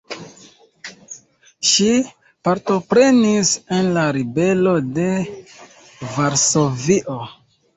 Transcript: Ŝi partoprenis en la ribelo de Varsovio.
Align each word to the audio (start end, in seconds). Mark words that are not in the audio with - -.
Ŝi 1.71 1.89
partoprenis 2.47 3.51
en 3.77 3.93
la 3.99 4.07
ribelo 4.19 4.75
de 4.97 5.07
Varsovio. 6.17 7.21